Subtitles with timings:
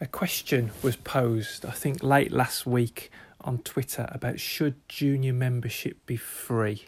[0.00, 3.10] a question was posed, I think late last week
[3.42, 6.86] on Twitter about should junior membership be free?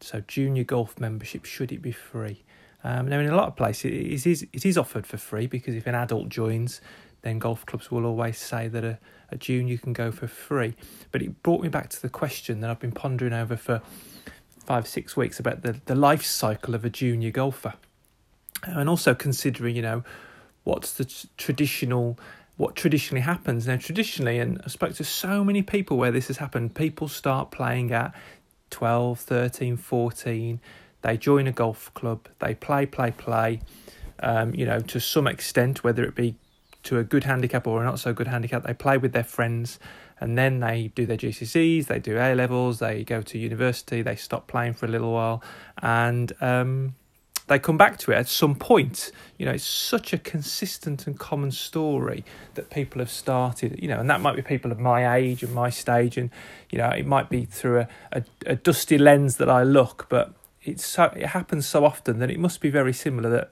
[0.00, 2.42] So junior golf membership should it be free?
[2.82, 5.74] Um, now in a lot of places it is it is offered for free because
[5.74, 6.80] if an adult joins,
[7.22, 8.98] then golf clubs will always say that a,
[9.30, 10.74] a junior can go for free.
[11.12, 13.82] But it brought me back to the question that I've been pondering over for
[14.64, 17.74] five six weeks about the the life cycle of a junior golfer,
[18.64, 20.02] and also considering you know
[20.64, 21.04] what's the
[21.36, 22.18] traditional
[22.56, 23.66] what traditionally happens.
[23.66, 27.50] Now traditionally and i spoke to so many people where this has happened people start
[27.50, 28.14] playing at
[28.70, 30.60] 12 13 14
[31.02, 32.28] they join a golf club.
[32.40, 33.60] They play play play
[34.22, 36.36] um, you know to some extent whether it be
[36.82, 38.64] to a good handicap or a not so good handicap.
[38.64, 39.78] They play with their friends
[40.20, 44.16] and then they do their GCSEs, they do A levels, they go to university, they
[44.16, 45.42] stop playing for a little while,
[45.80, 46.94] and um,
[47.50, 49.10] they come back to it at some point.
[49.36, 53.98] You know, it's such a consistent and common story that people have started, you know,
[53.98, 56.30] and that might be people of my age and my stage, and,
[56.70, 60.32] you know, it might be through a, a, a dusty lens that I look, but
[60.62, 63.50] it's so, it happens so often that it must be very similar that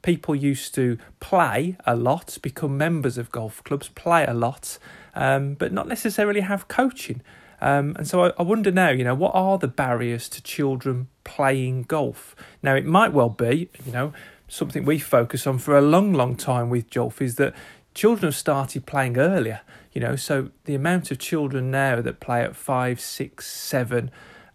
[0.00, 4.78] people used to play a lot, become members of golf clubs, play a lot,
[5.14, 7.20] um, but not necessarily have coaching.
[7.60, 11.08] Um, and so I, I wonder now, you know, what are the barriers to children
[11.24, 12.36] playing golf?
[12.62, 14.12] Now, it might well be, you know,
[14.48, 17.54] something we focus on for a long, long time with golf is that
[17.94, 22.42] children have started playing earlier, you know, so the amount of children now that play
[22.42, 24.10] at five, six, seven,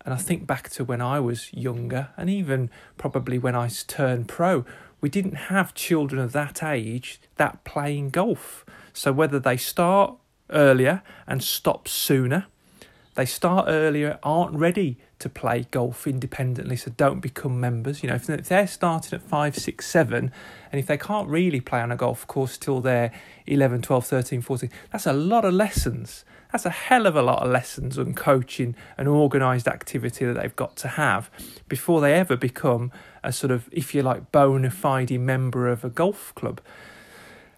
[0.06, 4.28] and I think back to when I was younger, and even probably when I turned
[4.28, 4.66] pro,
[5.00, 8.66] we didn't have children of that age that playing golf.
[8.94, 10.16] So whether they start
[10.50, 12.46] earlier and stop sooner,
[13.16, 18.02] they start earlier, aren't ready to play golf independently, so don't become members.
[18.02, 20.32] You know, if they're starting at five, six, seven,
[20.72, 23.12] and if they can't really play on a golf course till they're
[23.48, 26.24] 11, 12, 13, 14, that's a lot of lessons.
[26.52, 30.56] That's a hell of a lot of lessons and coaching and organised activity that they've
[30.56, 31.30] got to have
[31.70, 32.92] before they ever become
[33.24, 36.60] a sort of, if you like, bona fide member of a golf club.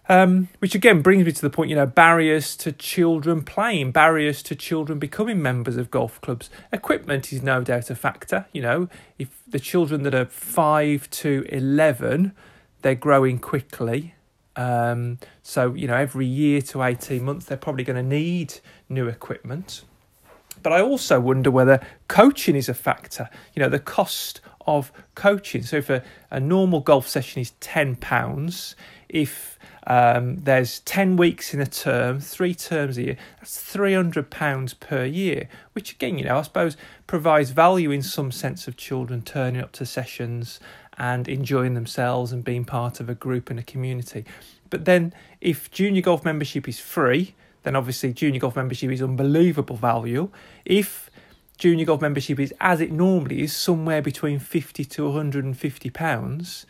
[0.06, 4.42] Um, which again brings me to the point, you know, barriers to children playing, barriers
[4.42, 6.50] to children becoming members of golf clubs.
[6.72, 8.44] Equipment is no doubt a factor.
[8.52, 8.88] You know,
[9.18, 12.32] if the children that are five to eleven,
[12.82, 14.14] they're growing quickly.
[14.56, 18.60] Um, so you know, every year to eighteen months, they're probably going to need
[18.90, 19.84] new equipment.
[20.62, 23.30] But I also wonder whether coaching is a factor.
[23.54, 25.62] You know, the cost of coaching.
[25.62, 28.76] So if a, a normal golf session is ten pounds,
[29.08, 33.16] if um, there's 10 weeks in a term, three terms a year.
[33.38, 36.76] That's £300 per year, which again, you know, I suppose
[37.06, 40.58] provides value in some sense of children turning up to sessions
[40.96, 44.24] and enjoying themselves and being part of a group and a community.
[44.70, 49.76] But then if junior golf membership is free, then obviously junior golf membership is unbelievable
[49.76, 50.30] value.
[50.64, 51.10] If
[51.58, 56.66] junior golf membership is as it normally is, somewhere between 50 to 150 pounds,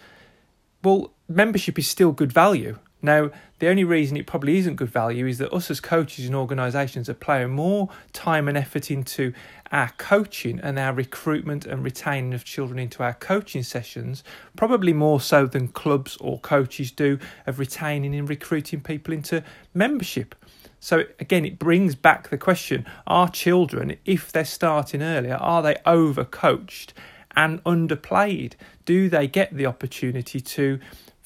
[0.83, 2.79] well, membership is still good value.
[3.03, 6.35] Now, the only reason it probably isn't good value is that us as coaches and
[6.35, 9.35] organisations are playing more time and effort into
[9.71, 14.25] our coaching and our recruitment and retaining of children into our coaching sessions,
[14.57, 20.35] probably more so than clubs or coaches do of retaining and recruiting people into membership.
[20.81, 25.75] So again, it brings back the question: Are children, if they're starting earlier, are they
[25.87, 26.93] overcoached
[27.37, 28.53] and underplayed?
[28.85, 30.81] Do they get the opportunity to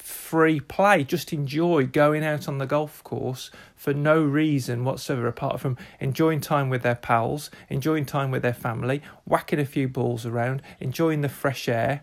[0.09, 1.03] free play.
[1.03, 6.41] Just enjoy going out on the golf course for no reason whatsoever apart from enjoying
[6.41, 11.21] time with their pals, enjoying time with their family, whacking a few balls around, enjoying
[11.21, 12.01] the fresh air.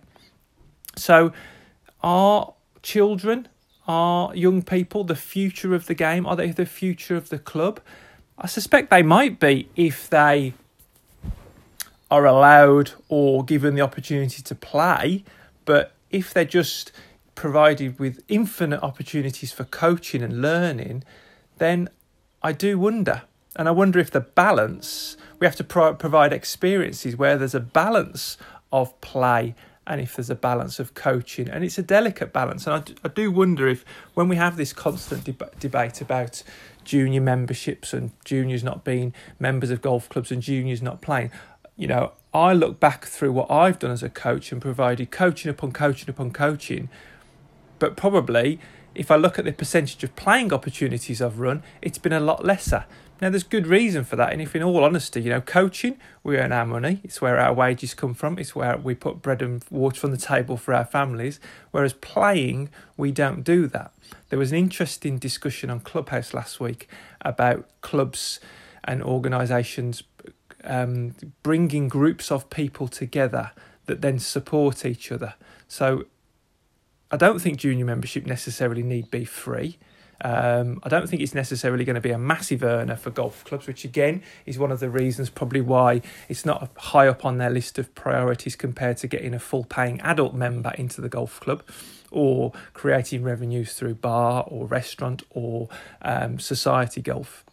[0.97, 1.33] So,
[2.03, 3.49] are children,
[3.89, 6.27] are young people the future of the game?
[6.27, 7.81] Are they the future of the club?
[8.39, 10.55] I suspect they might be if they
[12.11, 15.25] are allowed or given the opportunity to play.
[15.65, 16.93] But if they're just
[17.34, 21.04] provided with infinite opportunities for coaching and learning,
[21.59, 21.89] then
[22.42, 23.22] I do wonder.
[23.57, 27.60] And I wonder if the balance, we have to pro- provide experiences where there's a
[27.60, 28.36] balance
[28.71, 29.54] of play
[29.86, 31.48] and if there's a balance of coaching.
[31.48, 32.66] And it's a delicate balance.
[32.66, 33.84] And I do, I do wonder if
[34.15, 36.42] when we have this constant deb- debate about
[36.84, 41.30] junior memberships and juniors not being members of golf clubs and juniors not playing,
[41.77, 45.51] you know, I look back through what I've done as a coach and provided coaching
[45.51, 46.91] upon coaching upon coaching
[47.78, 48.61] but probably
[48.95, 52.45] if I look at the percentage of playing opportunities I've run, it's been a lot
[52.45, 52.87] lesser.
[53.23, 54.33] Now, there's good reason for that.
[54.33, 57.01] And if, in all honesty, you know, coaching, we earn our money.
[57.05, 58.39] It's where our wages come from.
[58.39, 61.41] It's where we put bread and water on the table for our families.
[61.73, 63.93] Whereas playing, we don't do that.
[64.31, 66.89] There was an interesting discussion on Clubhouse last week
[67.23, 68.41] about clubs
[68.84, 70.03] and organisations
[70.66, 73.53] um, bringing groups of people together
[73.86, 75.34] that then support each other.
[75.68, 76.07] So
[77.10, 79.78] I don't think junior membership necessarily need be free.
[80.22, 83.66] Um, I don't think it's necessarily going to be a massive earner for golf clubs,
[83.66, 87.51] which again is one of the reasons probably why it's not high up on their
[87.51, 91.63] list of priorities compared to getting a full paying adult member into the golf club
[92.10, 95.68] or creating revenues through bar or restaurant or
[96.03, 97.45] um, society golf.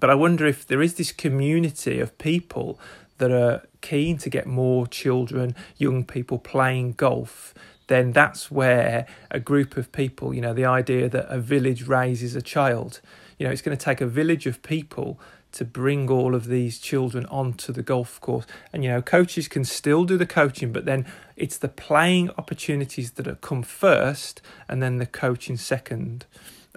[0.00, 2.80] But I wonder if there is this community of people
[3.18, 7.54] that are keen to get more children, young people playing golf
[7.90, 12.36] then that's where a group of people, you know, the idea that a village raises
[12.36, 13.00] a child,
[13.36, 15.18] you know, it's going to take a village of people
[15.50, 18.46] to bring all of these children onto the golf course.
[18.72, 21.04] And, you know, coaches can still do the coaching, but then
[21.34, 26.26] it's the playing opportunities that come first and then the coaching second.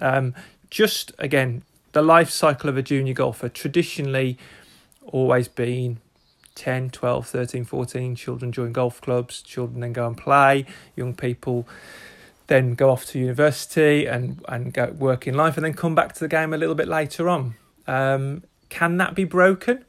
[0.01, 0.33] Um,
[0.71, 1.61] just again,
[1.93, 4.37] the life cycle of a junior golfer traditionally
[5.05, 5.99] always been
[6.55, 11.67] 10, 12, 13, 14, children join golf clubs, children then go and play, young people
[12.47, 16.13] then go off to university and, and go work in life and then come back
[16.13, 17.55] to the game a little bit later on.
[17.87, 19.85] Um, can that be broken?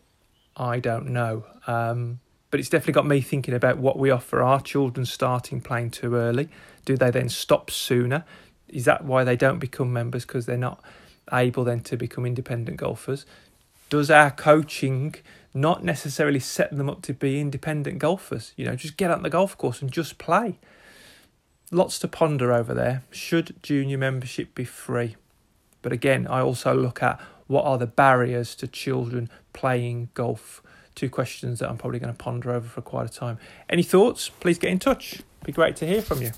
[0.57, 1.45] I don't know.
[1.67, 5.91] Um, but it's definitely got me thinking about what we offer our children starting playing
[5.91, 6.49] too early.
[6.85, 8.25] Do they then stop sooner?
[8.69, 10.81] Is that why they don't become members because they're not
[11.33, 13.27] able then to become independent golfers?
[13.91, 15.15] Does our coaching
[15.55, 18.53] not necessarily set them up to be independent golfers.
[18.57, 20.59] You know, just get out on the golf course and just play.
[21.71, 23.05] Lots to ponder over there.
[23.11, 25.17] Should junior membership be free?
[25.81, 30.61] But again, I also look at what are the barriers to children playing golf.
[30.95, 33.39] Two questions that I'm probably going to ponder over for quite a time.
[33.69, 34.29] Any thoughts?
[34.29, 35.23] Please get in touch.
[35.45, 36.33] Be great to hear from you.